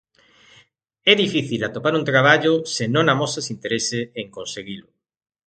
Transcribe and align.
"É 1.11 1.13
difícil 1.23 1.61
atopar 1.63 1.93
un 1.99 2.03
traballo 2.11 2.53
se 2.75 2.85
non 2.95 3.05
amosas 3.13 3.49
interese 3.55 3.99
en 4.21 4.27
conseguilo". 4.37 4.87